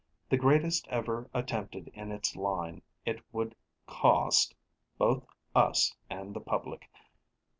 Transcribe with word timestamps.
The 0.31 0.37
greatest 0.37 0.87
ever 0.87 1.29
attempted 1.31 1.89
in 1.93 2.11
its 2.11 2.35
line, 2.35 2.81
it 3.05 3.21
would 3.31 3.53
cost 3.85 4.55
both 4.97 5.27
us 5.53 5.95
and 6.09 6.33
the 6.33 6.39
public. 6.41 6.89